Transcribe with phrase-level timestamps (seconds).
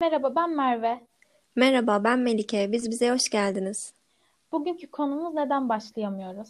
[0.00, 1.00] Merhaba, ben Merve.
[1.56, 2.72] Merhaba, ben Melike.
[2.72, 3.92] Biz bize hoş geldiniz.
[4.52, 6.48] Bugünkü konumuz neden başlayamıyoruz?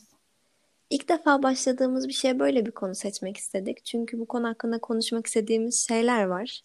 [0.91, 3.84] İlk defa başladığımız bir şeye böyle bir konu seçmek istedik.
[3.84, 6.61] Çünkü bu konu hakkında konuşmak istediğimiz şeyler var.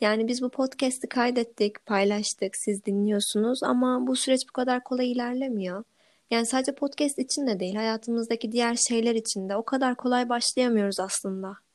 [0.00, 5.84] Yani biz bu podcast'i kaydettik, paylaştık, siz dinliyorsunuz ama bu süreç bu kadar kolay ilerlemiyor.
[6.30, 11.00] Yani sadece podcast için de değil, hayatımızdaki diğer şeyler için de o kadar kolay başlayamıyoruz
[11.00, 11.65] aslında.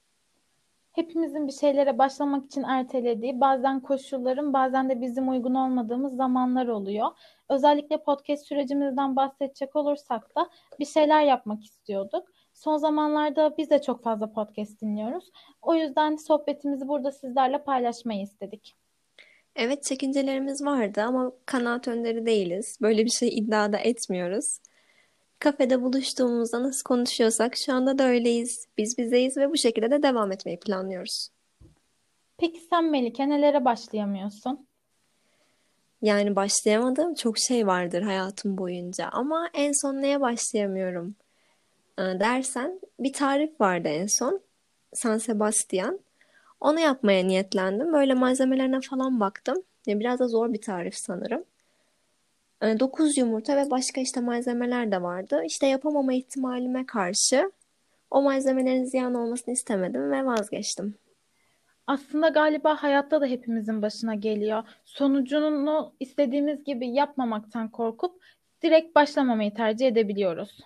[0.92, 7.08] Hepimizin bir şeylere başlamak için ertelediği, bazen koşulların, bazen de bizim uygun olmadığımız zamanlar oluyor.
[7.50, 10.50] Özellikle podcast sürecimizden bahsedecek olursak da
[10.80, 12.28] bir şeyler yapmak istiyorduk.
[12.54, 15.32] Son zamanlarda biz de çok fazla podcast dinliyoruz.
[15.62, 18.76] O yüzden sohbetimizi burada sizlerle paylaşmayı istedik.
[19.56, 22.78] Evet, çekincelerimiz vardı ama kanaat önderi değiliz.
[22.82, 24.60] Böyle bir şey iddia da etmiyoruz.
[25.42, 28.68] Kafede buluştuğumuzda nasıl konuşuyorsak şu anda da öyleyiz.
[28.78, 31.30] Biz bizeyiz ve bu şekilde de devam etmeyi planlıyoruz.
[32.38, 34.68] Peki sen Melike nelere başlayamıyorsun?
[36.02, 41.16] Yani başlayamadığım çok şey vardır hayatım boyunca ama en son neye başlayamıyorum
[42.00, 44.42] Ee, dersen bir tarif vardı en son.
[44.94, 46.00] San Sebastian.
[46.60, 47.94] Onu yapmaya niyetlendim.
[47.94, 49.64] Böyle malzemelerine falan baktım.
[49.88, 51.44] Ya biraz da zor bir tarif sanırım.
[52.62, 55.44] 9 yumurta ve başka işte malzemeler de vardı.
[55.46, 57.52] İşte yapamama ihtimalime karşı
[58.12, 60.96] o malzemelerin ziyan olmasını istemedim ve vazgeçtim.
[61.88, 64.64] Aslında galiba hayatta da hepimizin başına geliyor.
[64.86, 68.22] Sonucunu istediğimiz gibi yapmamaktan korkup
[68.62, 70.60] direkt başlamamayı tercih edebiliyoruz.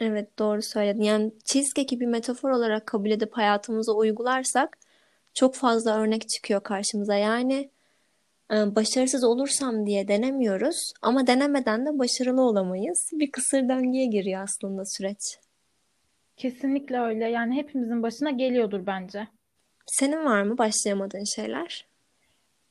[0.00, 1.02] Evet doğru söyledin.
[1.02, 4.78] Yani cheesecake'i bir metafor olarak kabul edip hayatımıza uygularsak
[5.34, 7.14] çok fazla örnek çıkıyor karşımıza.
[7.14, 7.70] Yani
[8.50, 13.10] başarısız olursam diye denemiyoruz ama denemeden de başarılı olamayız.
[13.12, 15.38] Bir kısır döngüye giriyor aslında süreç.
[16.36, 17.28] Kesinlikle öyle.
[17.28, 19.28] Yani hepimizin başına geliyordur bence.
[19.86, 21.86] Senin var mı başlayamadığın şeyler?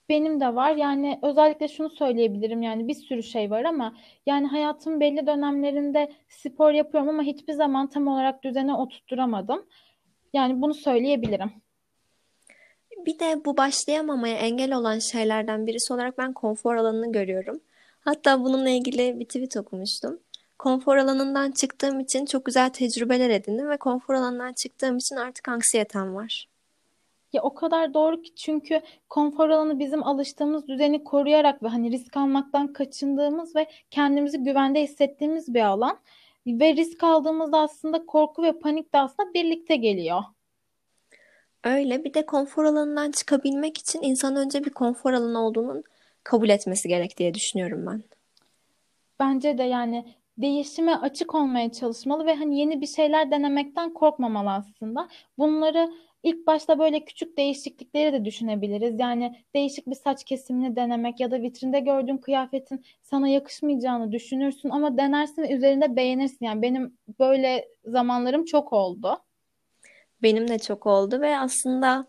[0.09, 0.75] Benim de var.
[0.75, 2.61] Yani özellikle şunu söyleyebilirim.
[2.61, 3.93] Yani bir sürü şey var ama
[4.25, 9.65] yani hayatım belli dönemlerinde spor yapıyorum ama hiçbir zaman tam olarak düzene oturtturamadım.
[10.33, 11.52] Yani bunu söyleyebilirim.
[13.05, 17.61] Bir de bu başlayamamaya engel olan şeylerden birisi olarak ben konfor alanını görüyorum.
[17.99, 20.20] Hatta bununla ilgili bir tweet okumuştum.
[20.60, 26.15] Konfor alanından çıktığım için çok güzel tecrübeler edindim ve konfor alanından çıktığım için artık anksiyetem
[26.15, 26.48] var.
[27.33, 32.17] Ya o kadar doğru ki çünkü konfor alanı bizim alıştığımız düzeni koruyarak ve hani risk
[32.17, 35.98] almaktan kaçındığımız ve kendimizi güvende hissettiğimiz bir alan.
[36.48, 40.23] Ve risk aldığımızda aslında korku ve panik de aslında birlikte geliyor.
[41.64, 45.83] Öyle bir de konfor alanından çıkabilmek için insan önce bir konfor alanı olduğunun
[46.23, 48.03] kabul etmesi gerek diye düşünüyorum ben.
[49.20, 50.05] Bence de yani
[50.37, 55.08] değişime açık olmaya çalışmalı ve hani yeni bir şeyler denemekten korkmamalı aslında.
[55.37, 55.92] Bunları
[56.23, 58.99] ilk başta böyle küçük değişiklikleri de düşünebiliriz.
[58.99, 64.98] Yani değişik bir saç kesimini denemek ya da vitrinde gördüğün kıyafetin sana yakışmayacağını düşünürsün ama
[64.98, 66.45] denersin ve üzerinde beğenirsin.
[66.45, 69.17] Yani benim böyle zamanlarım çok oldu.
[70.23, 72.07] Benim de çok oldu ve aslında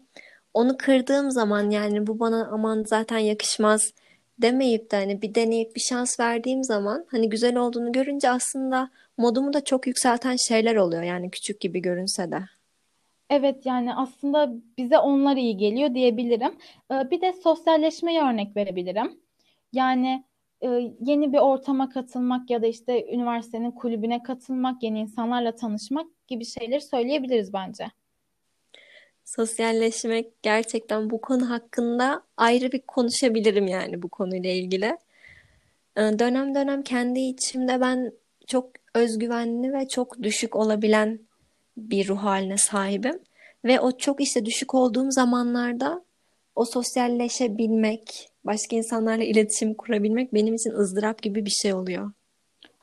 [0.55, 3.93] onu kırdığım zaman yani bu bana aman zaten yakışmaz
[4.39, 9.53] demeyip de hani bir deneyip bir şans verdiğim zaman hani güzel olduğunu görünce aslında modumu
[9.53, 12.41] da çok yükselten şeyler oluyor yani küçük gibi görünse de.
[13.31, 16.53] Evet yani aslında bize onlar iyi geliyor diyebilirim.
[16.93, 19.21] Ee, Bir de sosyalleşmeye örnek verebilirim.
[19.73, 20.25] Yani
[20.63, 20.69] e,
[21.01, 26.81] yeni bir ortama katılmak ya da işte üniversitenin kulübüne katılmak, yeni insanlarla tanışmak gibi şeyleri
[26.81, 27.87] söyleyebiliriz bence.
[29.37, 34.99] Sosyalleşmek gerçekten bu konu hakkında ayrı bir konuşabilirim yani bu konuyla ilgili.
[35.97, 38.13] Ee, Dönem dönem kendi içimde ben
[38.47, 41.21] çok özgüvenli ve çok düşük olabilen
[41.77, 43.19] bir ruh haline sahibim.
[43.65, 46.05] Ve o çok işte düşük olduğum zamanlarda
[46.57, 52.13] o sosyalleşebilmek, başka insanlarla iletişim kurabilmek benim için ızdırap gibi bir şey oluyor.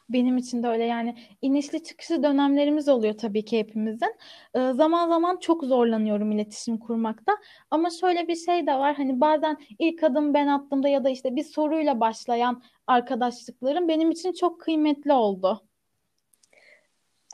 [0.09, 4.15] Benim için de öyle yani inişli çıkışlı dönemlerimiz oluyor tabii ki hepimizin.
[4.55, 7.37] Ee, zaman zaman çok zorlanıyorum iletişim kurmakta.
[7.71, 11.35] Ama şöyle bir şey de var hani bazen ilk adım ben attığımda ya da işte
[11.35, 15.61] bir soruyla başlayan arkadaşlıklarım benim için çok kıymetli oldu.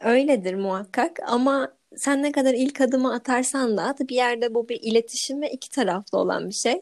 [0.02, 5.42] Öyledir muhakkak ama sen ne kadar ilk adımı atarsan da bir yerde bu bir iletişim
[5.42, 6.82] ve iki taraflı olan bir şey.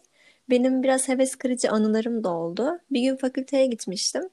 [0.50, 2.80] Benim biraz heves kırıcı anılarım da oldu.
[2.92, 4.24] Bir gün fakülteye gitmiştim.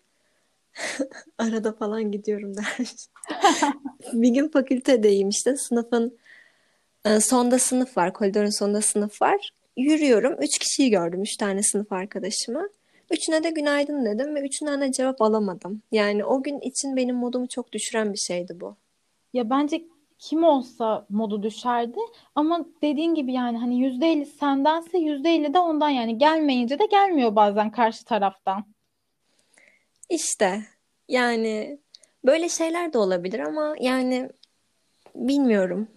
[1.39, 2.77] Arada falan gidiyorum der.
[4.13, 6.19] Bir gün fakültedeyim işte sınıfın
[7.05, 8.13] e, sonda sınıf var.
[8.13, 9.51] Koridorun sonunda sınıf var.
[9.77, 10.37] Yürüyorum.
[10.43, 11.23] Üç kişiyi gördüm.
[11.23, 12.69] Üç tane sınıf arkadaşımı.
[13.11, 15.83] Üçüne de günaydın dedim ve üçünden de cevap alamadım.
[15.93, 18.77] Yani o gün için benim modumu çok düşüren bir şeydi bu.
[19.33, 19.85] Ya bence
[20.19, 21.99] kim olsa modu düşerdi.
[22.35, 27.71] Ama dediğin gibi yani hani %50 sendense %50 de ondan yani gelmeyince de gelmiyor bazen
[27.71, 28.65] karşı taraftan.
[30.11, 30.63] İşte
[31.09, 31.79] yani
[32.25, 34.31] böyle şeyler de olabilir ama yani
[35.15, 35.89] bilmiyorum.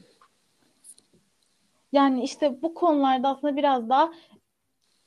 [1.92, 4.12] Yani işte bu konularda aslında biraz daha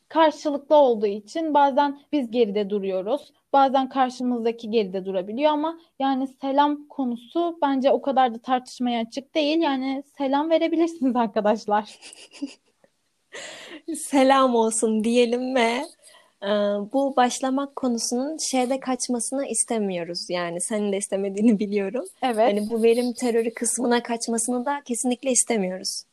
[0.09, 3.33] karşılıklı olduğu için bazen biz geride duruyoruz.
[3.53, 9.59] Bazen karşımızdaki geride durabiliyor ama yani selam konusu bence o kadar da tartışmaya açık değil.
[9.59, 11.99] Yani selam verebilirsiniz arkadaşlar.
[13.97, 15.83] Selam olsun diyelim ve
[16.93, 20.31] bu başlamak konusunun şeyde kaçmasını istemiyoruz.
[20.31, 22.05] Yani senin de istemediğini biliyorum.
[22.23, 22.39] Evet.
[22.39, 26.05] Hani bu verim terörü kısmına kaçmasını da kesinlikle istemiyoruz.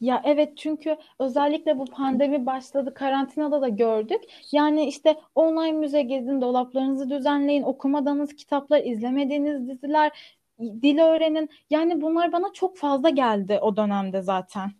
[0.00, 4.20] Ya evet çünkü özellikle bu pandemi başladı karantinada da gördük.
[4.52, 10.12] Yani işte online müze gezin, dolaplarınızı düzenleyin, okumadığınız kitaplar, izlemediğiniz diziler,
[10.60, 11.48] dil öğrenin.
[11.70, 14.70] Yani bunlar bana çok fazla geldi o dönemde zaten.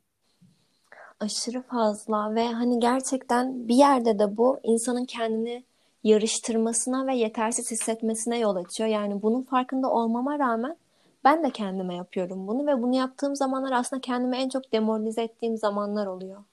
[1.21, 5.65] Aşırı fazla ve hani gerçekten bir yerde de bu insanın kendini
[6.05, 8.89] yarıştırmasına ve yetersiz hissetmesine yol açıyor.
[8.91, 10.77] Yani bunun farkında olmama rağmen
[11.25, 15.57] ben de kendime yapıyorum bunu ve bunu yaptığım zamanlar aslında kendimi en çok demoralize ettiğim
[15.57, 16.45] zamanlar oluyor.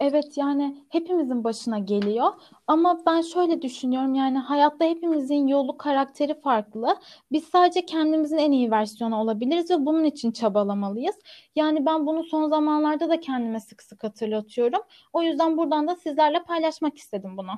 [0.00, 2.32] Evet yani hepimizin başına geliyor
[2.66, 6.96] ama ben şöyle düşünüyorum yani hayatta hepimizin yolu karakteri farklı.
[7.32, 11.16] Biz sadece kendimizin en iyi versiyonu olabiliriz ve bunun için çabalamalıyız.
[11.56, 14.80] Yani ben bunu son zamanlarda da kendime sık sık hatırlatıyorum.
[15.12, 17.52] O yüzden buradan da sizlerle paylaşmak istedim bunu.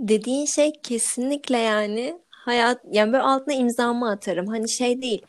[0.00, 4.46] Dediğin şey kesinlikle yani hayat yani böyle altına imzamı atarım.
[4.46, 5.22] Hani şey değil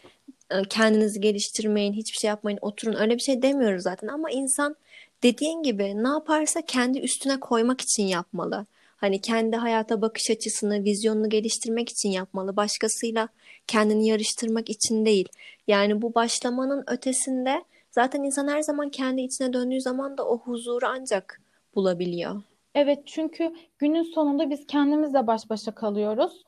[0.52, 2.96] e, kendinizi geliştirmeyin, hiçbir şey yapmayın, oturun.
[2.96, 4.76] Öyle bir şey demiyoruz zaten ama insan
[5.24, 8.66] dediğin gibi ne yaparsa kendi üstüne koymak için yapmalı.
[8.98, 12.56] Hani kendi hayata bakış açısını, vizyonunu geliştirmek için yapmalı.
[12.56, 13.28] Başkasıyla
[13.68, 15.30] kendini yarıştırmak için değil.
[15.68, 20.86] Yani bu başlamanın ötesinde zaten insan her zaman kendi içine döndüğü zaman da o huzuru
[20.88, 21.42] ancak
[21.76, 22.42] bulabiliyor.
[22.76, 26.44] Evet çünkü günün sonunda biz kendimizle baş başa kalıyoruz.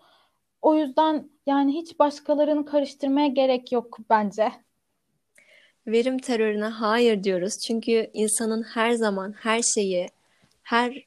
[0.61, 4.51] O yüzden yani hiç başkalarını karıştırmaya gerek yok bence.
[5.87, 7.59] Verim terörüne hayır diyoruz.
[7.59, 10.07] Çünkü insanın her zaman her şeyi,
[10.63, 11.05] her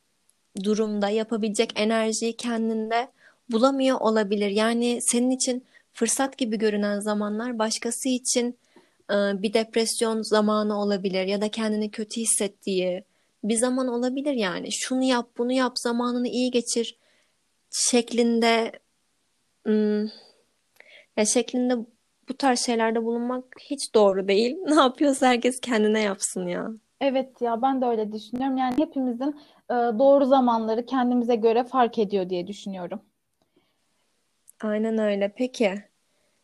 [0.64, 3.08] durumda yapabilecek enerjiyi kendinde
[3.50, 4.50] bulamıyor olabilir.
[4.50, 8.58] Yani senin için fırsat gibi görünen zamanlar başkası için
[9.11, 13.05] e, bir depresyon zamanı olabilir ya da kendini kötü hissettiği
[13.44, 14.73] bir zaman olabilir yani.
[14.73, 16.99] Şunu yap, bunu yap, zamanını iyi geçir
[17.70, 18.73] şeklinde
[19.67, 20.05] Hmm,
[21.17, 21.75] ya şeklinde
[22.28, 24.56] bu tarz şeylerde bulunmak hiç doğru değil.
[24.69, 26.69] Ne yapıyorsa herkes kendine yapsın ya.
[27.00, 28.56] Evet ya ben de öyle düşünüyorum.
[28.56, 29.40] Yani hepimizin
[29.70, 33.00] e, doğru zamanları kendimize göre fark ediyor diye düşünüyorum.
[34.62, 35.32] Aynen öyle.
[35.37, 35.75] Peki,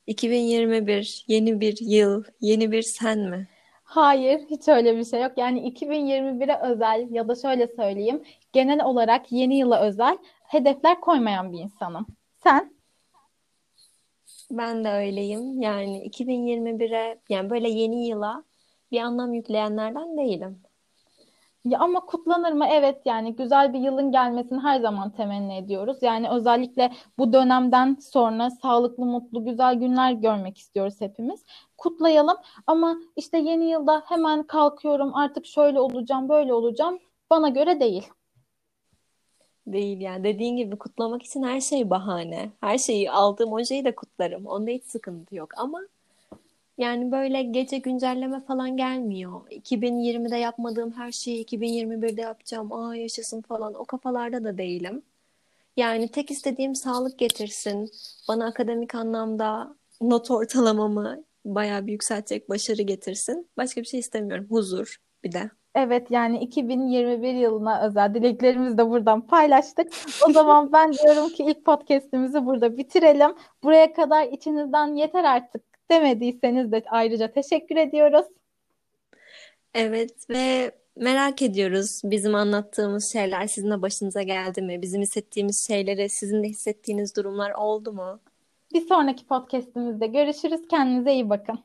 [0.07, 3.49] 2021 yeni bir yıl, yeni bir sen mi?
[3.85, 5.33] Hayır, hiç öyle bir şey yok.
[5.37, 11.59] Yani 2021'e özel ya da şöyle söyleyeyim, genel olarak yeni yıla özel hedefler koymayan bir
[11.59, 12.07] insanım.
[12.43, 12.82] Sen?
[14.53, 15.63] Ben de öyleyim.
[15.63, 18.45] Yani 2021'e yani böyle yeni yıla
[18.91, 20.63] bir anlam yükleyenlerden değilim.
[21.65, 22.67] Ya ama kutlanır mı?
[22.71, 25.99] Evet yani güzel bir yılın gelmesini her zaman temenni ediyoruz.
[26.03, 31.45] Yani özellikle bu dönemden sonra sağlıklı, mutlu, güzel günler görmek istiyoruz hepimiz.
[31.79, 36.99] Kutlayalım ama işte yeni yılda hemen kalkıyorum artık şöyle olacağım, böyle olacağım.
[37.31, 38.09] Bana göre değil.
[39.67, 40.25] Değil yani.
[40.25, 42.51] Dediğin gibi kutlamak için her şey bahane.
[42.61, 44.47] Her şeyi aldığım ojeyi de kutlarım.
[44.47, 45.81] Onda hiç sıkıntı yok ama
[46.79, 49.41] yani böyle gece güncelleme falan gelmiyor.
[49.51, 52.73] 2020'de yapmadığım her şeyi 2021'de yapacağım.
[52.73, 53.75] Aa yaşasın falan.
[53.75, 55.03] O kafalarda da değilim.
[55.77, 57.91] Yani tek istediğim sağlık getirsin.
[58.29, 63.49] Bana akademik anlamda not ortalamamı bayağı bir yükseltecek başarı getirsin.
[63.57, 64.47] Başka bir şey istemiyorum.
[64.51, 65.51] Huzur bir de.
[65.75, 69.93] Evet yani 2021 yılına özel dileklerimizi de buradan paylaştık.
[70.29, 73.35] O zaman ben diyorum ki ilk podcast'imizi burada bitirelim.
[73.63, 78.27] Buraya kadar içinizden yeter artık demediyseniz de ayrıca teşekkür ediyoruz.
[79.75, 84.83] Evet ve merak ediyoruz bizim anlattığımız şeyler sizin de başınıza geldi mi?
[84.83, 88.21] Bizim hissettiğimiz şeyleri sizin de hissettiğiniz durumlar oldu mu?
[88.75, 90.69] Bir sonraki podcast'imizde görüşürüz.
[90.69, 91.61] Kendinize iyi bakın.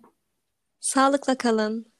[0.79, 1.96] Sağlıkla kalın.